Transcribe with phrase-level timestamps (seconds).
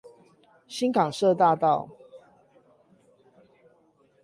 [0.67, 1.87] 新港社大道